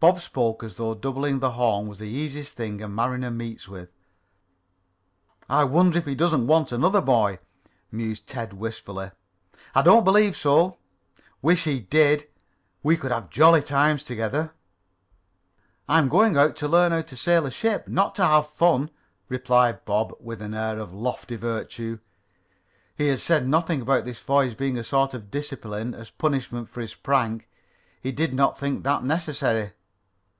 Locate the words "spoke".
0.20-0.62